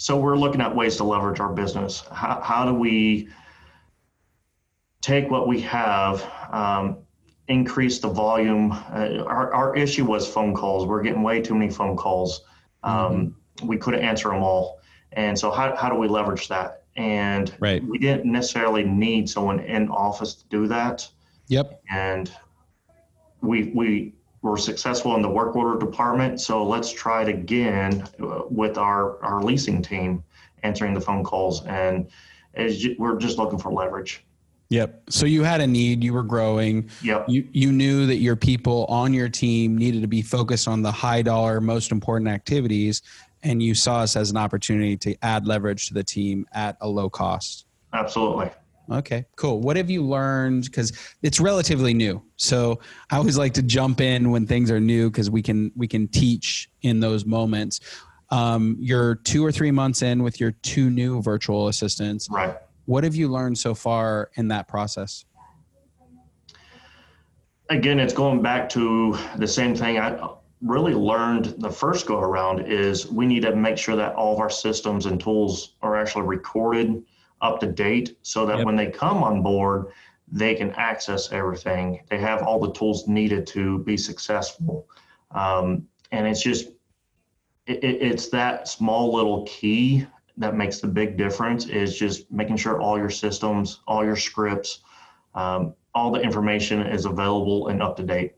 So 0.00 0.16
we're 0.16 0.36
looking 0.36 0.62
at 0.62 0.74
ways 0.74 0.96
to 0.96 1.04
leverage 1.04 1.40
our 1.40 1.52
business. 1.52 2.02
How, 2.10 2.40
how 2.42 2.64
do 2.64 2.72
we 2.72 3.28
take 5.02 5.30
what 5.30 5.46
we 5.46 5.60
have, 5.60 6.26
um, 6.50 6.98
increase 7.48 7.98
the 7.98 8.08
volume? 8.08 8.72
Uh, 8.72 9.24
our, 9.26 9.52
our 9.52 9.76
issue 9.76 10.06
was 10.06 10.26
phone 10.26 10.54
calls. 10.54 10.86
We're 10.86 11.02
getting 11.02 11.22
way 11.22 11.42
too 11.42 11.54
many 11.54 11.70
phone 11.70 11.98
calls. 11.98 12.40
Um, 12.82 12.94
mm-hmm. 12.96 13.66
We 13.66 13.76
couldn't 13.76 14.00
answer 14.00 14.30
them 14.30 14.42
all. 14.42 14.80
And 15.12 15.38
so 15.38 15.50
how, 15.50 15.76
how 15.76 15.90
do 15.90 15.96
we 15.96 16.08
leverage 16.08 16.48
that? 16.48 16.80
and 16.96 17.54
right. 17.60 17.82
we 17.84 17.98
didn't 17.98 18.30
necessarily 18.30 18.82
need 18.82 19.30
someone 19.30 19.60
in 19.60 19.88
office 19.90 20.34
to 20.34 20.44
do 20.48 20.66
that. 20.66 21.08
Yep. 21.46 21.80
And 21.88 22.32
we 23.40 23.72
we 23.74 24.14
were 24.42 24.56
successful 24.56 25.14
in 25.16 25.22
the 25.22 25.28
work 25.28 25.54
order 25.54 25.78
department, 25.78 26.40
so 26.40 26.66
let's 26.66 26.90
try 26.90 27.22
it 27.22 27.28
again 27.28 28.06
uh, 28.22 28.42
with 28.48 28.78
our 28.78 29.22
our 29.22 29.42
leasing 29.42 29.82
team 29.82 30.22
answering 30.62 30.94
the 30.94 31.00
phone 31.00 31.24
calls, 31.24 31.64
and 31.66 32.08
we're 32.98 33.18
just 33.18 33.38
looking 33.38 33.58
for 33.58 33.72
leverage. 33.72 34.24
Yep. 34.70 35.02
So 35.10 35.26
you 35.26 35.42
had 35.42 35.60
a 35.60 35.66
need, 35.66 36.04
you 36.04 36.12
were 36.12 36.22
growing. 36.22 36.88
Yep. 37.02 37.28
You 37.28 37.48
you 37.52 37.72
knew 37.72 38.06
that 38.06 38.16
your 38.16 38.36
people 38.36 38.86
on 38.86 39.12
your 39.12 39.28
team 39.28 39.76
needed 39.76 40.00
to 40.02 40.08
be 40.08 40.22
focused 40.22 40.68
on 40.68 40.82
the 40.82 40.92
high 40.92 41.22
dollar, 41.22 41.60
most 41.60 41.90
important 41.90 42.30
activities 42.30 43.02
and 43.42 43.62
you 43.62 43.74
saw 43.74 44.00
us 44.00 44.16
as 44.16 44.30
an 44.30 44.36
opportunity 44.36 44.96
to 44.96 45.16
add 45.22 45.46
leverage 45.46 45.88
to 45.88 45.94
the 45.94 46.04
team 46.04 46.46
at 46.52 46.76
a 46.80 46.88
low 46.88 47.08
cost. 47.08 47.66
Absolutely. 47.92 48.50
Okay, 48.90 49.24
cool. 49.36 49.60
What 49.60 49.76
have 49.76 49.88
you 49.88 50.02
learned? 50.02 50.64
Because 50.64 50.92
it's 51.22 51.38
relatively 51.38 51.94
new, 51.94 52.20
so 52.36 52.80
I 53.10 53.16
always 53.16 53.38
like 53.38 53.54
to 53.54 53.62
jump 53.62 54.00
in 54.00 54.30
when 54.30 54.46
things 54.46 54.70
are 54.70 54.80
new 54.80 55.10
because 55.10 55.30
we 55.30 55.42
can 55.42 55.70
we 55.76 55.86
can 55.86 56.08
teach 56.08 56.68
in 56.82 56.98
those 56.98 57.24
moments. 57.24 57.80
Um, 58.30 58.76
you're 58.80 59.16
two 59.16 59.44
or 59.44 59.52
three 59.52 59.70
months 59.70 60.02
in 60.02 60.22
with 60.22 60.40
your 60.40 60.50
two 60.50 60.90
new 60.90 61.22
virtual 61.22 61.68
assistants. 61.68 62.28
Right. 62.30 62.56
What 62.86 63.04
have 63.04 63.14
you 63.14 63.28
learned 63.28 63.58
so 63.58 63.74
far 63.74 64.30
in 64.34 64.48
that 64.48 64.66
process? 64.66 65.24
Again, 67.68 68.00
it's 68.00 68.14
going 68.14 68.42
back 68.42 68.68
to 68.70 69.16
the 69.36 69.46
same 69.46 69.76
thing. 69.76 69.98
I 69.98 70.30
really 70.62 70.94
learned 70.94 71.54
the 71.58 71.70
first 71.70 72.06
go 72.06 72.18
around 72.18 72.66
is 72.66 73.06
we 73.06 73.26
need 73.26 73.42
to 73.42 73.54
make 73.54 73.78
sure 73.78 73.94
that 73.94 74.14
all 74.14 74.34
of 74.34 74.40
our 74.40 74.50
systems 74.50 75.06
and 75.06 75.20
tools 75.20 75.74
are 75.80 75.96
actually 75.96 76.22
recorded 76.22 77.04
up 77.40 77.60
to 77.60 77.66
date 77.66 78.16
so 78.22 78.46
that 78.46 78.58
yep. 78.58 78.66
when 78.66 78.76
they 78.76 78.90
come 78.90 79.22
on 79.22 79.42
board 79.42 79.86
they 80.32 80.54
can 80.54 80.70
access 80.72 81.32
everything. 81.32 82.00
They 82.08 82.18
have 82.18 82.42
all 82.42 82.60
the 82.60 82.72
tools 82.72 83.08
needed 83.08 83.46
to 83.48 83.80
be 83.80 83.96
successful. 83.96 84.88
Um, 85.32 85.88
and 86.12 86.26
it's 86.26 86.42
just 86.42 86.68
it, 87.66 87.82
it's 87.82 88.28
that 88.28 88.68
small 88.68 89.14
little 89.14 89.44
key 89.46 90.06
that 90.36 90.54
makes 90.54 90.80
the 90.80 90.88
big 90.88 91.16
difference 91.16 91.66
is 91.66 91.98
just 91.98 92.30
making 92.30 92.56
sure 92.56 92.80
all 92.80 92.96
your 92.96 93.10
systems 93.10 93.80
all 93.86 94.04
your 94.04 94.16
scripts 94.16 94.80
um, 95.34 95.74
all 95.94 96.10
the 96.10 96.20
information 96.20 96.80
is 96.80 97.04
available 97.04 97.68
and 97.68 97.82
up 97.82 97.96
to 97.96 98.02
date 98.02 98.34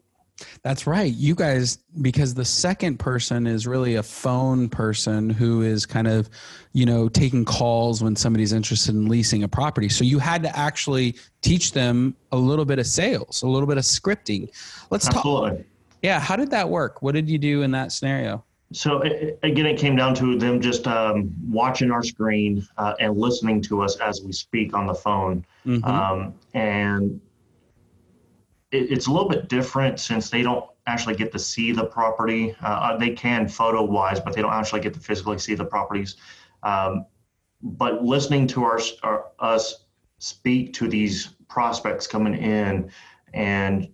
that's 0.63 0.87
right. 0.87 1.13
You 1.13 1.35
guys, 1.35 1.79
because 2.01 2.35
the 2.35 2.45
second 2.45 2.99
person 2.99 3.47
is 3.47 3.67
really 3.67 3.97
a 3.97 4.03
phone 4.03 4.69
person 4.69 5.31
who 5.31 5.63
is 5.63 5.87
kind 5.87 6.07
of, 6.07 6.29
you 6.73 6.87
know, 6.87 7.09
taking 7.09 7.45
calls 7.45 8.03
when 8.03 8.17
somebody's 8.17 8.53
interested 8.53 8.95
in 8.95 9.09
leasing 9.09 9.43
a 9.43 9.49
property. 9.49 9.89
So 9.89 10.05
you 10.05 10.19
had 10.19 10.43
to 10.43 10.57
actually 10.57 11.17
teach 11.41 11.73
them 11.73 12.17
a 12.31 12.37
little 12.37 12.65
bit 12.65 12.79
of 12.79 12.87
sales, 12.87 13.43
a 13.43 13.49
little 13.49 13.67
bit 13.67 13.79
of 13.79 13.85
scripting. 13.85 14.49
Let's 14.91 15.07
Absolutely. 15.09 15.51
talk. 15.51 15.67
Yeah. 16.03 16.21
How 16.21 16.37
did 16.37 16.51
that 16.51 16.69
work? 16.69 17.03
What 17.03 17.15
did 17.15 17.29
you 17.29 17.39
do 17.39 17.63
in 17.63 17.71
that 17.73 17.93
scenario? 17.93 18.45
So 18.73 19.03
it, 19.03 19.39
again, 19.43 19.67
it 19.67 19.79
came 19.79 19.97
down 19.97 20.15
to 20.15 20.39
them 20.39 20.61
just 20.61 20.87
um, 20.87 21.31
watching 21.47 21.91
our 21.91 22.03
screen 22.03 22.67
uh, 22.79 22.95
and 23.01 23.17
listening 23.19 23.61
to 23.63 23.83
us 23.83 23.97
as 23.99 24.23
we 24.23 24.33
speak 24.33 24.75
on 24.75 24.87
the 24.87 24.95
phone. 24.95 25.45
Mm-hmm. 25.67 25.85
Um, 25.85 26.35
and 26.55 27.21
it, 28.73 28.91
it's 28.91 29.07
a 29.07 29.12
little 29.12 29.29
bit 29.29 29.49
different 29.49 30.00
since 30.00 30.31
they 30.31 30.43
don't 30.43 30.64
actually 30.87 31.14
get 31.14 31.31
to 31.33 31.38
see 31.38 31.71
the 31.71 31.85
property. 31.85 32.57
Uh, 32.61 32.97
they 32.97 33.11
can 33.11 33.47
photo 33.49 33.85
wise, 33.85 34.19
but 34.19 34.35
they 34.35 34.43
don't 34.43 34.52
actually 34.52 34.81
get 34.81 34.95
to 34.95 35.00
physically 35.00 35.38
see 35.38 35.55
the 35.55 35.64
properties. 35.64 36.17
Um, 36.62 37.07
but 37.62 38.05
listening 38.05 38.49
to 38.49 38.64
our, 38.64 38.81
our, 39.05 39.26
us 39.38 39.85
speak 40.19 40.73
to 40.75 40.88
these 40.88 41.29
prospects 41.49 42.07
coming 42.07 42.35
in 42.35 42.91
and 43.35 43.88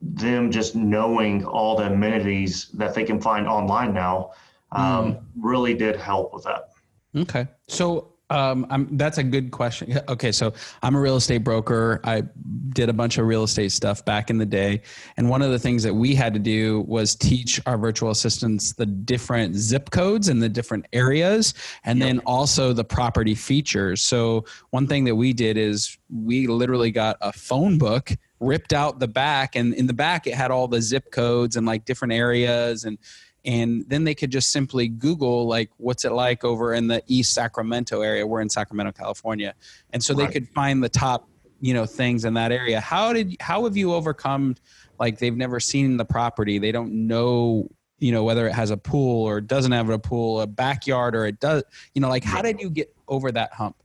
them 0.00 0.50
just 0.50 0.74
knowing 0.74 1.44
all 1.44 1.76
the 1.76 1.86
amenities 1.86 2.68
that 2.70 2.94
they 2.94 3.04
can 3.04 3.20
find 3.20 3.46
online 3.46 3.92
now 3.92 4.32
um, 4.72 4.82
mm. 5.14 5.22
really 5.38 5.74
did 5.74 5.96
help 5.96 6.32
with 6.32 6.44
that. 6.44 6.70
Okay. 7.16 7.46
So 7.68 8.13
um, 8.30 8.66
I'm, 8.70 8.96
that's 8.96 9.18
a 9.18 9.22
good 9.22 9.50
question. 9.50 10.00
Okay, 10.08 10.32
so 10.32 10.52
I'm 10.82 10.94
a 10.94 11.00
real 11.00 11.16
estate 11.16 11.38
broker. 11.38 12.00
I 12.04 12.22
did 12.70 12.88
a 12.88 12.92
bunch 12.92 13.18
of 13.18 13.26
real 13.26 13.44
estate 13.44 13.72
stuff 13.72 14.04
back 14.04 14.30
in 14.30 14.38
the 14.38 14.46
day, 14.46 14.82
and 15.16 15.28
one 15.28 15.42
of 15.42 15.50
the 15.50 15.58
things 15.58 15.82
that 15.82 15.94
we 15.94 16.14
had 16.14 16.32
to 16.34 16.40
do 16.40 16.80
was 16.82 17.14
teach 17.14 17.60
our 17.66 17.76
virtual 17.76 18.10
assistants 18.10 18.72
the 18.72 18.86
different 18.86 19.56
zip 19.56 19.90
codes 19.90 20.28
and 20.28 20.42
the 20.42 20.48
different 20.48 20.86
areas, 20.92 21.54
and 21.84 21.98
yep. 21.98 22.08
then 22.08 22.18
also 22.20 22.72
the 22.72 22.84
property 22.84 23.34
features. 23.34 24.00
So 24.00 24.44
one 24.70 24.86
thing 24.86 25.04
that 25.04 25.16
we 25.16 25.32
did 25.32 25.56
is 25.58 25.98
we 26.08 26.46
literally 26.46 26.90
got 26.90 27.18
a 27.20 27.32
phone 27.32 27.78
book 27.78 28.10
ripped 28.40 28.72
out 28.72 28.98
the 29.00 29.08
back 29.08 29.56
and 29.56 29.72
in 29.74 29.86
the 29.86 29.92
back 29.92 30.26
it 30.26 30.34
had 30.34 30.50
all 30.50 30.68
the 30.68 30.82
zip 30.82 31.10
codes 31.10 31.56
and 31.56 31.66
like 31.66 31.84
different 31.84 32.12
areas 32.12 32.84
and 32.84 32.98
and 33.44 33.84
then 33.88 34.04
they 34.04 34.14
could 34.14 34.30
just 34.30 34.50
simply 34.50 34.88
google 34.88 35.46
like 35.46 35.70
what's 35.76 36.04
it 36.04 36.12
like 36.12 36.44
over 36.44 36.74
in 36.74 36.86
the 36.86 37.02
east 37.06 37.32
sacramento 37.32 38.00
area? 38.00 38.26
We're 38.26 38.40
in 38.40 38.48
sacramento 38.48 38.92
california. 38.92 39.54
And 39.90 40.02
so 40.02 40.14
right. 40.14 40.26
they 40.26 40.32
could 40.32 40.48
find 40.50 40.82
the 40.82 40.88
top 40.88 41.28
you 41.60 41.74
know 41.74 41.86
things 41.86 42.24
in 42.24 42.34
that 42.34 42.52
area. 42.52 42.80
How 42.80 43.12
did 43.12 43.36
how 43.40 43.64
have 43.64 43.76
you 43.76 43.94
overcome 43.94 44.56
like 44.98 45.18
they've 45.18 45.36
never 45.36 45.60
seen 45.60 45.96
the 45.96 46.04
property? 46.04 46.58
They 46.58 46.72
don't 46.72 47.06
know 47.06 47.68
you 47.98 48.12
know 48.12 48.24
whether 48.24 48.46
it 48.46 48.52
has 48.52 48.70
a 48.70 48.76
pool 48.76 49.24
or 49.24 49.40
doesn't 49.40 49.72
have 49.72 49.88
a 49.88 49.98
pool 49.98 50.40
a 50.40 50.46
backyard 50.46 51.14
or 51.14 51.26
it 51.26 51.40
does 51.40 51.62
you 51.94 52.00
know 52.00 52.08
like 52.08 52.24
how 52.24 52.42
did 52.42 52.60
you 52.60 52.70
get 52.70 52.94
over 53.08 53.30
that 53.32 53.52
hump? 53.52 53.76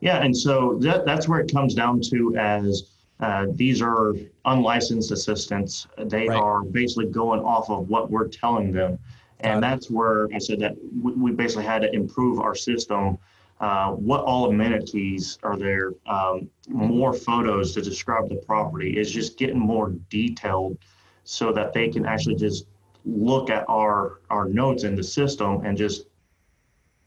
Yeah 0.00 0.22
and 0.22 0.36
so 0.36 0.78
that, 0.82 1.06
that's 1.06 1.28
where 1.28 1.40
it 1.40 1.50
comes 1.50 1.74
down 1.74 2.00
to 2.10 2.36
as 2.36 2.95
uh, 3.20 3.46
these 3.50 3.80
are 3.80 4.14
unlicensed 4.44 5.10
assistants. 5.10 5.86
They 5.96 6.28
right. 6.28 6.38
are 6.38 6.62
basically 6.62 7.06
going 7.06 7.40
off 7.40 7.70
of 7.70 7.88
what 7.88 8.10
we're 8.10 8.28
telling 8.28 8.72
them. 8.72 8.98
And 9.40 9.62
that's 9.62 9.90
where 9.90 10.28
I 10.34 10.38
said 10.38 10.60
that 10.60 10.76
we, 11.02 11.12
we 11.12 11.32
basically 11.32 11.64
had 11.64 11.82
to 11.82 11.92
improve 11.94 12.40
our 12.40 12.54
system. 12.54 13.18
Uh, 13.60 13.92
what 13.92 14.20
all 14.20 14.50
amenities 14.50 15.38
are 15.42 15.56
there? 15.56 15.92
Um, 16.06 16.50
more 16.68 17.14
photos 17.14 17.72
to 17.74 17.82
describe 17.82 18.28
the 18.28 18.36
property 18.36 18.98
is 18.98 19.10
just 19.10 19.38
getting 19.38 19.58
more 19.58 19.94
detailed 20.10 20.78
so 21.24 21.52
that 21.52 21.72
they 21.72 21.88
can 21.88 22.04
actually 22.06 22.36
just 22.36 22.66
look 23.06 23.50
at 23.50 23.64
our 23.68 24.20
our 24.30 24.48
notes 24.48 24.84
in 24.84 24.94
the 24.94 25.02
system 25.02 25.64
and 25.64 25.76
just 25.78 26.06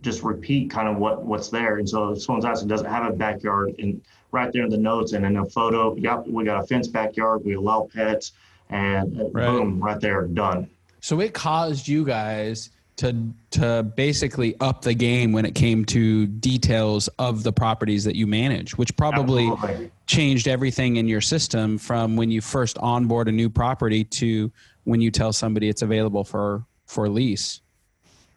just 0.01 0.23
repeat 0.23 0.69
kind 0.69 0.87
of 0.87 0.97
what 0.97 1.23
what's 1.23 1.49
there. 1.49 1.77
And 1.77 1.87
so 1.87 2.11
if 2.11 2.21
someone's 2.21 2.45
asking, 2.45 2.69
does 2.69 2.81
it 2.81 2.87
have 2.87 3.05
a 3.05 3.15
backyard? 3.15 3.75
And 3.79 4.01
right 4.31 4.51
there 4.51 4.63
in 4.63 4.69
the 4.69 4.77
notes 4.77 5.13
and 5.13 5.25
in 5.25 5.37
a 5.37 5.45
photo, 5.45 5.95
yep, 5.95 6.25
we 6.27 6.45
got 6.45 6.63
a 6.63 6.67
fenced 6.67 6.93
backyard. 6.93 7.43
We 7.43 7.55
allow 7.55 7.89
pets, 7.93 8.33
and 8.69 9.17
right. 9.33 9.45
boom, 9.45 9.79
right 9.79 9.99
there, 9.99 10.25
done. 10.27 10.69
So 11.01 11.19
it 11.19 11.33
caused 11.33 11.87
you 11.87 12.05
guys 12.05 12.69
to 12.97 13.33
to 13.51 13.83
basically 13.95 14.55
up 14.59 14.81
the 14.81 14.93
game 14.93 15.31
when 15.31 15.45
it 15.45 15.55
came 15.55 15.85
to 15.85 16.27
details 16.27 17.07
of 17.17 17.43
the 17.43 17.53
properties 17.53 18.03
that 18.03 18.15
you 18.15 18.27
manage, 18.27 18.77
which 18.77 18.95
probably 18.97 19.49
Absolutely. 19.49 19.91
changed 20.05 20.47
everything 20.47 20.97
in 20.97 21.07
your 21.07 21.21
system 21.21 21.77
from 21.77 22.17
when 22.17 22.29
you 22.29 22.41
first 22.41 22.77
onboard 22.79 23.29
a 23.29 23.31
new 23.31 23.49
property 23.49 24.03
to 24.03 24.51
when 24.83 24.99
you 24.99 25.11
tell 25.11 25.31
somebody 25.31 25.69
it's 25.69 25.81
available 25.81 26.23
for 26.23 26.65
for 26.87 27.07
lease. 27.07 27.61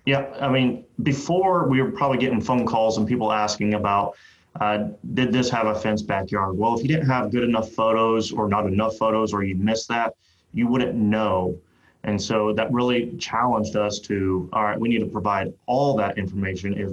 Yeah, 0.05 0.27
I 0.41 0.49
mean, 0.49 0.85
before 1.03 1.69
we 1.69 1.81
were 1.81 1.93
probably 1.93 2.19
getting 2.19 2.41
phone 2.41 2.67
calls 2.67 2.99
and 2.99 3.07
people 3.07 3.33
asking 3.33 3.75
about, 3.75 4.17
uh, 4.61 4.89
did 5.15 5.33
this 5.33 5.49
have 5.51 5.67
a 5.67 5.75
fenced 5.75 6.07
backyard? 6.07 6.57
Well, 6.59 6.77
if 6.77 6.83
you 6.83 6.89
didn't 6.89 7.07
have 7.07 7.31
good 7.31 7.45
enough 7.45 7.71
photos 7.71 8.33
or 8.33 8.49
not 8.49 8.67
enough 8.67 8.97
photos 8.97 9.33
or 9.33 9.45
you 9.45 9.55
missed 9.55 9.89
that, 9.89 10.15
you 10.53 10.67
wouldn't 10.67 10.95
know. 10.95 11.57
And 12.05 12.21
so 12.21 12.53
that 12.55 12.73
really 12.73 13.17
challenged 13.17 13.77
us 13.77 14.01
to, 14.01 14.51
all 14.53 14.65
right, 14.65 14.79
we 14.79 14.89
need 14.89 14.99
to 14.99 15.07
provide 15.07 15.55
all 15.67 15.97
that 15.97 16.19
information 16.19 16.77
if, 16.77 16.91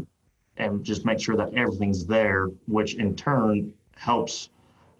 and 0.58 0.84
just 0.84 1.04
make 1.04 1.20
sure 1.20 1.36
that 1.36 1.54
everything's 1.56 2.06
there, 2.06 2.50
which 2.68 2.96
in 2.96 3.16
turn 3.16 3.74
helps 3.96 4.50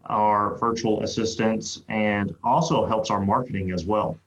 our 0.06 0.58
virtual 0.58 1.04
assistants 1.04 1.84
and 1.90 2.36
also 2.44 2.86
helps 2.86 3.12
our 3.12 3.22
marketing 3.22 3.72
as 3.72 3.86
well. 3.86 4.18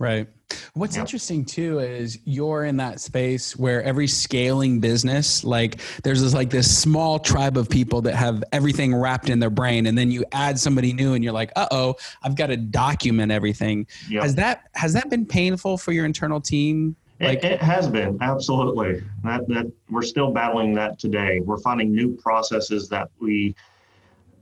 Right. 0.00 0.26
What's 0.72 0.96
yep. 0.96 1.02
interesting 1.02 1.44
too 1.44 1.78
is 1.78 2.18
you're 2.24 2.64
in 2.64 2.78
that 2.78 3.00
space 3.00 3.54
where 3.54 3.82
every 3.82 4.06
scaling 4.06 4.80
business, 4.80 5.44
like 5.44 5.78
there's 6.02 6.22
this 6.22 6.32
like 6.32 6.48
this 6.48 6.74
small 6.74 7.18
tribe 7.18 7.58
of 7.58 7.68
people 7.68 8.00
that 8.02 8.14
have 8.14 8.42
everything 8.50 8.94
wrapped 8.94 9.28
in 9.28 9.40
their 9.40 9.50
brain, 9.50 9.86
and 9.86 9.98
then 9.98 10.10
you 10.10 10.24
add 10.32 10.58
somebody 10.58 10.94
new, 10.94 11.12
and 11.12 11.22
you're 11.22 11.34
like, 11.34 11.52
uh 11.54 11.68
oh, 11.70 11.96
I've 12.22 12.34
got 12.34 12.46
to 12.46 12.56
document 12.56 13.30
everything. 13.30 13.86
Yep. 14.08 14.22
Has 14.22 14.34
that 14.36 14.70
has 14.74 14.94
that 14.94 15.10
been 15.10 15.26
painful 15.26 15.76
for 15.76 15.92
your 15.92 16.06
internal 16.06 16.40
team? 16.40 16.96
Like, 17.20 17.44
it, 17.44 17.52
it 17.52 17.62
has 17.62 17.86
been 17.86 18.16
absolutely. 18.22 19.02
That 19.22 19.46
that 19.48 19.70
we're 19.90 20.00
still 20.00 20.32
battling 20.32 20.74
that 20.76 20.98
today. 20.98 21.40
We're 21.40 21.60
finding 21.60 21.94
new 21.94 22.16
processes 22.16 22.88
that 22.88 23.10
we 23.20 23.54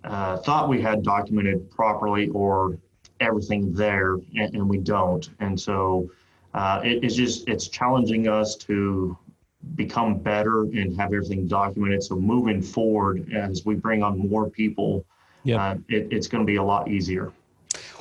uh, 0.05 0.37
thought 0.39 0.69
we 0.69 0.81
had 0.81 1.03
documented 1.03 1.69
properly 1.69 2.29
or 2.29 2.79
everything 3.21 3.73
there 3.73 4.15
and, 4.15 4.55
and 4.55 4.69
we 4.69 4.79
don't. 4.79 5.29
And 5.41 5.59
so 5.59 6.11
uh, 6.55 6.81
it, 6.85 7.05
it's 7.05 7.15
just, 7.15 7.49
it's 7.49 7.69
challenging 7.69 8.29
us 8.29 8.57
to 8.57 9.17
become 9.75 10.19
better 10.19 10.63
and 10.63 10.97
have 10.99 11.13
everything 11.13 11.47
documented. 11.47 12.03
So 12.03 12.17
moving 12.17 12.63
forward, 12.63 13.33
as 13.33 13.65
we 13.65 13.75
bring 13.75 14.03
on 14.03 14.19
more 14.19 14.49
people, 14.49 15.05
uh, 15.53 15.77
it, 15.89 16.09
it's 16.11 16.27
going 16.27 16.43
to 16.43 16.47
be 16.47 16.57
a 16.57 16.63
lot 16.63 16.89
easier. 16.89 17.33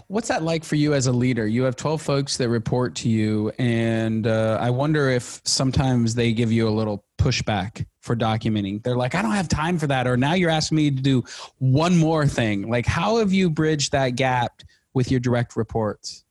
What's 0.07 0.29
that 0.29 0.41
like 0.41 0.63
for 0.63 0.75
you 0.75 0.93
as 0.93 1.07
a 1.07 1.11
leader? 1.11 1.45
You 1.45 1.63
have 1.63 1.75
12 1.75 2.01
folks 2.01 2.37
that 2.37 2.47
report 2.47 2.95
to 2.95 3.09
you, 3.09 3.51
and 3.59 4.25
uh, 4.25 4.57
I 4.59 4.69
wonder 4.69 5.09
if 5.09 5.41
sometimes 5.43 6.15
they 6.15 6.31
give 6.31 6.49
you 6.49 6.67
a 6.67 6.71
little 6.71 7.03
pushback 7.17 7.85
for 7.99 8.15
documenting. 8.15 8.81
They're 8.83 8.95
like, 8.95 9.15
I 9.15 9.21
don't 9.21 9.33
have 9.33 9.49
time 9.49 9.77
for 9.77 9.87
that. 9.87 10.07
Or 10.07 10.15
now 10.15 10.33
you're 10.33 10.49
asking 10.49 10.77
me 10.77 10.91
to 10.91 11.01
do 11.01 11.23
one 11.57 11.97
more 11.97 12.25
thing. 12.25 12.69
Like, 12.69 12.85
how 12.85 13.17
have 13.17 13.33
you 13.33 13.49
bridged 13.49 13.91
that 13.91 14.11
gap 14.11 14.61
with 14.97 15.11
your 15.11 15.19
direct 15.19 15.55
reports? 15.55 16.25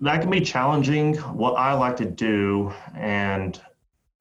That 0.00 0.22
can 0.22 0.30
be 0.30 0.40
challenging. 0.40 1.16
What 1.16 1.52
I 1.52 1.74
like 1.74 1.96
to 1.98 2.06
do 2.06 2.72
and 2.96 3.60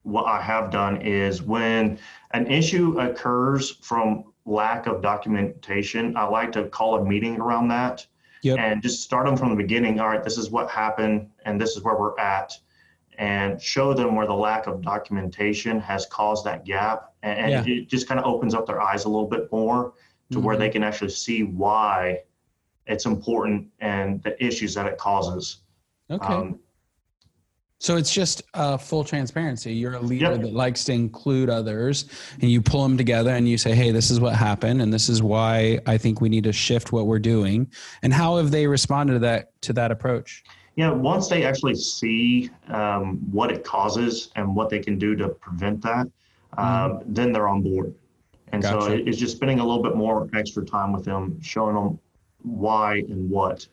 what 0.04 0.26
I 0.26 0.42
have 0.42 0.72
done 0.72 1.02
is 1.02 1.42
when 1.42 2.00
an 2.32 2.48
issue 2.48 3.00
occurs 3.00 3.72
from 3.82 4.26
lack 4.46 4.88
of 4.88 5.02
documentation, 5.02 6.18
I 6.18 6.26
like 6.26 6.52
to 6.54 6.66
call 6.66 6.96
a 6.96 7.06
meeting 7.06 7.40
around 7.40 7.70
that 7.70 8.06
yep. 8.42 8.60
and 8.60 8.82
just 8.82 9.04
start 9.04 9.26
them 9.26 9.38
from 9.38 9.50
the 9.50 9.56
beginning. 9.56 10.00
All 10.00 10.10
right, 10.10 10.24
this 10.24 10.38
is 10.38 10.50
what 10.50 10.70
happened 10.70 11.30
and 11.46 11.60
this 11.60 11.76
is 11.76 11.84
where 11.84 11.96
we're 11.96 12.18
at 12.20 12.54
and 13.18 13.62
show 13.62 13.94
them 13.94 14.16
where 14.16 14.28
the 14.28 14.34
lack 14.34 14.68
of 14.68 14.82
documentation 14.82 15.80
has 15.80 16.06
caused 16.08 16.46
that 16.46 16.66
gap. 16.66 17.14
And, 17.24 17.52
yeah. 17.52 17.64
it 17.66 17.88
just 17.88 18.08
kind 18.08 18.20
of 18.20 18.26
opens 18.26 18.54
up 18.54 18.68
their 18.68 18.82
eyes 18.82 19.06
a 19.06 19.10
little 19.10 19.28
bit 19.28 19.52
more 19.52 19.94
to 20.32 20.38
mm-hmm. 20.38 20.46
where 20.46 20.58
they 20.58 20.70
can 20.70 20.84
actually 20.84 21.10
see 21.10 21.44
why 21.44 22.20
it's 22.88 23.06
important 23.06 23.68
and 23.80 24.22
the 24.24 24.44
issues 24.44 24.74
that 24.76 24.86
it 24.86 24.98
causes. 24.98 25.58
Okay. 26.10 26.34
Um, 26.34 26.60
so 27.80 27.96
it's 27.96 28.12
just 28.12 28.42
uh, 28.56 28.76
full 28.78 29.04
transparency. 29.04 29.72
You're 29.72 29.94
a 29.94 30.02
leader 30.02 30.32
yep. 30.32 30.42
that 30.42 30.54
likes 30.54 30.84
to 30.86 30.94
include 30.94 31.50
others, 31.50 32.06
and 32.42 32.50
you 32.50 32.60
pull 32.60 32.82
them 32.82 32.98
together 32.98 33.30
and 33.30 33.48
you 33.48 33.58
say, 33.58 33.76
"Hey, 33.76 33.92
this 33.92 34.10
is 34.10 34.20
what 34.20 34.36
happened, 34.36 34.82
and 34.82 34.92
this 34.92 35.10
is 35.10 35.22
why 35.22 35.80
I 35.86 35.98
think 35.98 36.20
we 36.20 36.28
need 36.28 36.44
to 36.46 36.54
shift 36.54 36.92
what 36.92 37.06
we're 37.06 37.20
doing." 37.20 37.72
And 38.02 38.12
how 38.12 38.38
have 38.38 38.50
they 38.50 38.66
responded 38.66 39.14
to 39.14 39.20
that 39.20 39.62
to 39.62 39.74
that 39.74 39.92
approach? 39.92 40.44
Yeah, 40.76 40.92
once 40.92 41.28
they 41.28 41.44
actually 41.44 41.76
see 41.76 42.50
um, 42.70 43.18
what 43.32 43.52
it 43.52 43.64
causes 43.64 44.30
and 44.36 44.56
what 44.56 44.70
they 44.70 44.80
can 44.80 44.98
do 44.98 45.16
to 45.16 45.30
prevent 45.30 45.82
that, 45.84 46.08
um, 46.58 47.02
then 47.06 47.32
they're 47.32 47.48
on 47.48 47.62
board. 47.62 47.94
And 48.52 48.62
gotcha. 48.62 48.86
so 48.86 48.92
it's 48.94 49.18
just 49.18 49.36
spending 49.36 49.60
a 49.60 49.66
little 49.66 49.84
bit 49.84 49.96
more 49.96 50.30
extra 50.34 50.64
time 50.66 50.94
with 50.94 51.04
them, 51.04 51.40
showing 51.42 51.76
them 51.76 52.00
why 52.48 52.98
and 53.10 53.30
what. 53.30 53.68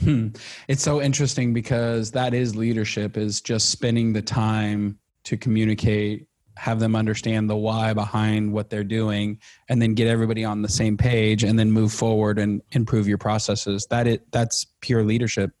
Hmm. 0.00 0.28
It's 0.68 0.82
so 0.82 1.00
interesting 1.00 1.52
because 1.52 2.10
that 2.12 2.34
is 2.34 2.56
leadership 2.56 3.16
is 3.16 3.40
just 3.40 3.70
spending 3.70 4.12
the 4.12 4.22
time 4.22 4.98
to 5.24 5.36
communicate, 5.36 6.26
have 6.56 6.80
them 6.80 6.96
understand 6.96 7.48
the 7.48 7.56
why 7.56 7.92
behind 7.92 8.52
what 8.52 8.68
they're 8.68 8.82
doing, 8.82 9.38
and 9.68 9.80
then 9.80 9.94
get 9.94 10.08
everybody 10.08 10.44
on 10.44 10.62
the 10.62 10.68
same 10.68 10.96
page 10.96 11.44
and 11.44 11.58
then 11.58 11.70
move 11.70 11.92
forward 11.92 12.38
and 12.38 12.62
improve 12.72 13.06
your 13.06 13.18
processes. 13.18 13.86
That 13.90 14.06
it 14.06 14.30
that's 14.32 14.66
pure 14.80 15.04
leadership. 15.04 15.52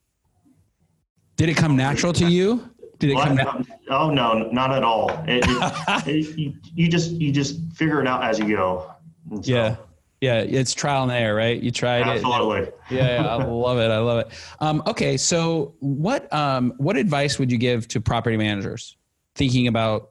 Did 1.36 1.48
it 1.48 1.56
come 1.56 1.76
natural 1.76 2.12
to 2.14 2.26
you? 2.28 2.68
Did 2.98 3.10
it 3.10 3.16
come? 3.16 3.66
Oh 3.90 4.10
no, 4.10 4.48
not 4.50 4.72
at 4.72 4.82
all. 4.82 5.10
It, 5.26 5.44
it, 5.46 6.06
it, 6.06 6.38
you, 6.38 6.54
you 6.74 6.88
just 6.88 7.12
you 7.12 7.32
just 7.32 7.60
figure 7.74 8.00
it 8.00 8.08
out 8.08 8.24
as 8.24 8.38
you 8.38 8.48
go. 8.56 8.92
So. 9.30 9.40
Yeah. 9.44 9.76
Yeah, 10.22 10.38
it's 10.38 10.72
trial 10.72 11.02
and 11.02 11.10
error, 11.10 11.34
right? 11.34 11.60
You 11.60 11.72
tried 11.72 12.02
Absolutely. 12.02 12.60
it. 12.60 12.78
Absolutely. 12.82 12.96
Yeah, 12.96 13.26
I 13.26 13.44
love 13.44 13.78
it. 13.78 13.90
I 13.90 13.98
love 13.98 14.18
it. 14.20 14.28
Um, 14.60 14.80
okay, 14.86 15.16
so 15.16 15.74
what 15.80 16.32
um, 16.32 16.74
what 16.76 16.96
advice 16.96 17.40
would 17.40 17.50
you 17.50 17.58
give 17.58 17.88
to 17.88 18.00
property 18.00 18.36
managers 18.36 18.96
thinking 19.34 19.66
about 19.66 20.10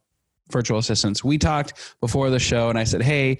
virtual 0.50 0.80
assistants? 0.80 1.24
We 1.24 1.38
talked 1.38 1.96
before 2.01 2.30
the 2.30 2.39
show, 2.39 2.68
and 2.68 2.77
I 2.77 2.84
said, 2.84 3.01
hey, 3.01 3.38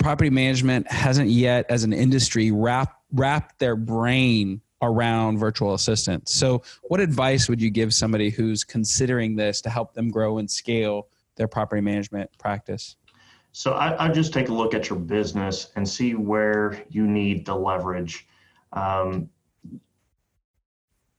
property 0.00 0.28
management 0.28 0.92
hasn't 0.92 1.30
yet, 1.30 1.64
as 1.70 1.82
an 1.82 1.94
industry, 1.94 2.50
wrap 2.50 3.00
wrap 3.14 3.56
their 3.56 3.74
brain 3.74 4.60
around 4.82 5.38
virtual 5.38 5.72
assistants. 5.72 6.34
So, 6.34 6.62
what 6.82 7.00
advice 7.00 7.48
would 7.48 7.62
you 7.62 7.70
give 7.70 7.94
somebody 7.94 8.28
who's 8.28 8.64
considering 8.64 9.34
this 9.34 9.62
to 9.62 9.70
help 9.70 9.94
them 9.94 10.10
grow 10.10 10.36
and 10.36 10.50
scale 10.50 11.08
their 11.36 11.48
property 11.48 11.80
management 11.80 12.30
practice? 12.36 12.96
So, 13.56 13.72
I, 13.72 14.06
I 14.06 14.08
just 14.08 14.32
take 14.32 14.48
a 14.48 14.52
look 14.52 14.74
at 14.74 14.90
your 14.90 14.98
business 14.98 15.70
and 15.76 15.88
see 15.88 16.16
where 16.16 16.82
you 16.88 17.06
need 17.06 17.46
the 17.46 17.54
leverage. 17.54 18.26
Um, 18.72 19.30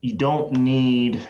you 0.02 0.14
don't 0.14 0.52
need, 0.52 1.26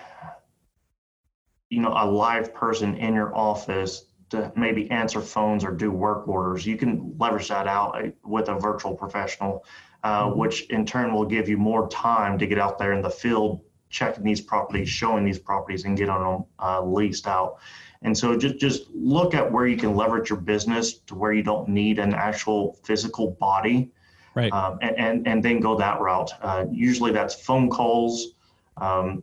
you 1.70 1.80
know, 1.80 1.94
a 1.96 2.04
live 2.04 2.52
person 2.52 2.96
in 2.96 3.14
your 3.14 3.32
office 3.36 4.06
to 4.30 4.52
maybe 4.56 4.90
answer 4.90 5.20
phones 5.20 5.62
or 5.64 5.70
do 5.70 5.92
work 5.92 6.26
orders. 6.26 6.66
You 6.66 6.76
can 6.76 7.14
leverage 7.16 7.48
that 7.48 7.68
out 7.68 8.04
uh, 8.04 8.08
with 8.25 8.48
a 8.48 8.58
virtual 8.58 8.96
professional 8.96 9.64
uh, 10.06 10.26
mm-hmm. 10.26 10.38
which 10.38 10.62
in 10.70 10.86
turn 10.86 11.12
will 11.12 11.25
give 11.25 11.48
you 11.48 11.56
more 11.56 11.88
time 11.88 12.38
to 12.38 12.46
get 12.46 12.58
out 12.58 12.78
there 12.78 12.92
in 12.92 13.02
the 13.02 13.10
field, 13.10 13.60
checking 13.88 14.25
these 14.25 14.40
properties, 14.40 14.88
showing 14.88 15.25
these 15.25 15.38
properties, 15.38 15.85
and 15.85 15.97
get 15.97 16.07
them 16.07 16.45
uh, 16.59 16.83
leased 16.83 17.26
out. 17.26 17.59
And 18.02 18.16
so 18.16 18.37
just 18.37 18.59
just 18.59 18.90
look 18.95 19.35
at 19.35 19.50
where 19.50 19.66
you 19.66 19.76
can 19.76 19.97
leverage 19.97 20.31
your 20.31 20.40
business 20.40 20.99
to 21.07 21.14
where 21.14 21.33
you 21.33 21.43
don't 21.43 21.69
need 21.69 21.99
an 21.99 22.14
actual 22.14 22.78
physical 22.85 23.33
body, 23.33 23.90
right? 24.35 24.52
Um, 24.52 24.78
and, 24.83 24.97
and 24.97 25.28
and 25.28 25.43
then 25.43 25.61
go 25.61 25.76
that 25.76 26.00
route. 26.00 26.31
Uh, 26.40 26.66
usually 26.71 27.12
that's 27.12 27.35
phone 27.35 27.71
calls. 27.71 28.35
Um, 28.76 29.23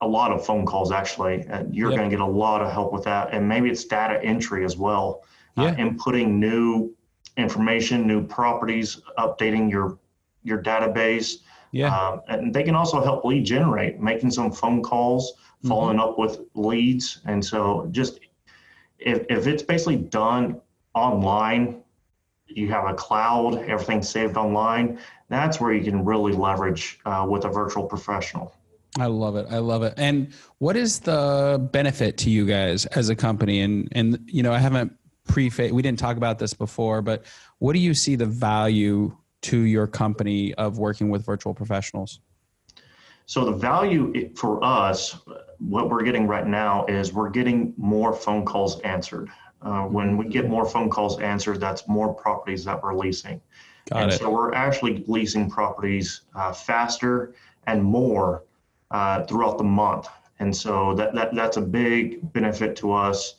a 0.00 0.06
lot 0.06 0.32
of 0.32 0.44
phone 0.44 0.66
calls 0.66 0.90
actually. 0.90 1.46
and 1.48 1.74
you're 1.74 1.90
yep. 1.90 1.98
going 1.98 2.10
to 2.10 2.16
get 2.16 2.20
a 2.20 2.26
lot 2.26 2.60
of 2.60 2.72
help 2.72 2.92
with 2.92 3.04
that, 3.04 3.32
and 3.32 3.48
maybe 3.48 3.70
it's 3.70 3.84
data 3.84 4.22
entry 4.22 4.64
as 4.64 4.76
well. 4.76 5.22
Uh, 5.56 5.64
yeah. 5.64 5.74
inputting 5.76 6.30
new 6.32 6.94
information, 7.36 8.06
new 8.06 8.26
properties, 8.26 9.00
updating 9.18 9.70
your 9.70 9.98
your 10.42 10.62
database. 10.62 11.36
Yeah. 11.72 11.96
Um, 11.96 12.20
and 12.28 12.54
they 12.54 12.62
can 12.62 12.74
also 12.74 13.02
help 13.02 13.24
lead 13.24 13.44
generate, 13.44 14.00
making 14.00 14.30
some 14.30 14.52
phone 14.52 14.82
calls, 14.82 15.32
mm-hmm. 15.32 15.68
following 15.68 15.98
mm-hmm. 15.98 16.10
up 16.10 16.18
with 16.18 16.40
leads. 16.54 17.20
And 17.24 17.44
so 17.44 17.88
just 17.90 18.20
if, 18.98 19.24
if 19.28 19.46
it's 19.46 19.62
basically 19.62 19.96
done 19.96 20.60
online, 20.94 21.82
you 22.46 22.68
have 22.68 22.84
a 22.86 22.94
cloud, 22.94 23.56
everything 23.66 24.02
saved 24.02 24.36
online, 24.36 24.98
that's 25.28 25.60
where 25.60 25.72
you 25.72 25.82
can 25.82 26.04
really 26.04 26.32
leverage 26.32 27.00
uh, 27.06 27.26
with 27.28 27.46
a 27.46 27.48
virtual 27.48 27.84
professional. 27.84 28.54
I 28.98 29.06
love 29.06 29.36
it. 29.36 29.46
I 29.50 29.58
love 29.58 29.82
it. 29.82 29.94
And 29.96 30.34
what 30.58 30.76
is 30.76 31.00
the 31.00 31.66
benefit 31.72 32.18
to 32.18 32.30
you 32.30 32.44
guys 32.44 32.84
as 32.86 33.08
a 33.08 33.16
company? 33.16 33.62
And 33.62 33.88
and 33.92 34.18
you 34.26 34.42
know, 34.42 34.52
I 34.52 34.58
haven't 34.58 34.92
pre 35.26 35.50
we 35.70 35.80
didn't 35.80 35.98
talk 35.98 36.18
about 36.18 36.38
this 36.38 36.52
before, 36.52 37.00
but 37.00 37.24
what 37.58 37.72
do 37.72 37.78
you 37.78 37.94
see 37.94 38.16
the 38.16 38.26
value 38.26 39.16
to 39.42 39.60
your 39.60 39.86
company 39.86 40.54
of 40.54 40.78
working 40.78 41.10
with 41.10 41.24
virtual 41.24 41.54
professionals? 41.54 42.20
So 43.26 43.44
the 43.44 43.52
value 43.52 44.34
for 44.34 44.62
us, 44.64 45.18
what 45.58 45.88
we're 45.88 46.02
getting 46.02 46.26
right 46.26 46.46
now 46.46 46.84
is 46.86 47.12
we're 47.12 47.30
getting 47.30 47.72
more 47.76 48.12
phone 48.12 48.44
calls 48.44 48.80
answered. 48.80 49.30
Uh, 49.60 49.82
when 49.82 50.16
we 50.16 50.26
get 50.26 50.48
more 50.48 50.66
phone 50.66 50.90
calls 50.90 51.20
answered, 51.20 51.60
that's 51.60 51.86
more 51.86 52.12
properties 52.12 52.64
that 52.64 52.82
we're 52.82 52.94
leasing. 52.94 53.40
Got 53.90 54.02
and 54.02 54.12
it. 54.12 54.18
so 54.18 54.30
we're 54.30 54.54
actually 54.54 55.04
leasing 55.06 55.48
properties 55.48 56.22
uh, 56.34 56.52
faster 56.52 57.34
and 57.66 57.82
more 57.82 58.44
uh, 58.90 59.24
throughout 59.24 59.58
the 59.58 59.64
month. 59.64 60.08
And 60.40 60.54
so 60.54 60.94
that, 60.94 61.14
that 61.14 61.34
that's 61.34 61.56
a 61.56 61.60
big 61.60 62.32
benefit 62.32 62.74
to 62.76 62.92
us. 62.92 63.36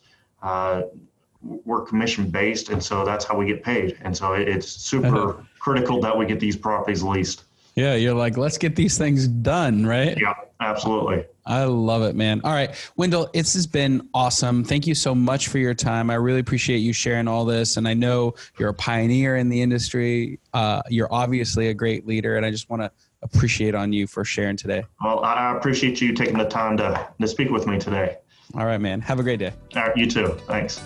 We're 1.44 1.82
commission 1.82 2.30
based, 2.30 2.70
and 2.70 2.82
so 2.82 3.04
that's 3.04 3.24
how 3.24 3.36
we 3.36 3.46
get 3.46 3.62
paid. 3.62 3.98
And 4.02 4.16
so 4.16 4.32
it's 4.32 4.68
super 4.68 5.44
critical 5.58 6.00
that 6.00 6.16
we 6.16 6.26
get 6.26 6.40
these 6.40 6.56
properties 6.56 7.02
leased. 7.02 7.44
Yeah, 7.74 7.94
you're 7.94 8.14
like, 8.14 8.36
let's 8.36 8.56
get 8.56 8.76
these 8.76 8.96
things 8.96 9.26
done, 9.26 9.84
right? 9.84 10.16
Yeah, 10.18 10.34
absolutely. 10.60 11.24
I 11.44 11.64
love 11.64 12.02
it, 12.02 12.14
man. 12.14 12.40
All 12.44 12.52
right, 12.52 12.74
Wendell, 12.96 13.30
this 13.34 13.54
has 13.54 13.66
been 13.66 14.08
awesome. 14.14 14.64
Thank 14.64 14.86
you 14.86 14.94
so 14.94 15.14
much 15.14 15.48
for 15.48 15.58
your 15.58 15.74
time. 15.74 16.08
I 16.08 16.14
really 16.14 16.38
appreciate 16.40 16.78
you 16.78 16.92
sharing 16.92 17.26
all 17.26 17.44
this. 17.44 17.76
And 17.76 17.88
I 17.88 17.94
know 17.94 18.34
you're 18.58 18.68
a 18.68 18.74
pioneer 18.74 19.36
in 19.36 19.48
the 19.48 19.60
industry. 19.60 20.38
Uh, 20.52 20.82
you're 20.88 21.12
obviously 21.12 21.68
a 21.68 21.74
great 21.74 22.06
leader, 22.06 22.36
and 22.36 22.46
I 22.46 22.50
just 22.50 22.70
want 22.70 22.82
to 22.82 22.90
appreciate 23.22 23.74
on 23.74 23.92
you 23.92 24.06
for 24.06 24.24
sharing 24.24 24.56
today. 24.56 24.84
Well, 25.02 25.24
I 25.24 25.56
appreciate 25.56 26.00
you 26.00 26.12
taking 26.12 26.38
the 26.38 26.48
time 26.48 26.76
to, 26.76 27.08
to 27.20 27.26
speak 27.26 27.50
with 27.50 27.66
me 27.66 27.78
today. 27.78 28.18
All 28.54 28.66
right, 28.66 28.80
man. 28.80 29.00
Have 29.00 29.18
a 29.18 29.22
great 29.22 29.40
day. 29.40 29.52
All 29.74 29.82
right, 29.82 29.96
you 29.96 30.08
too. 30.08 30.38
Thanks. 30.46 30.80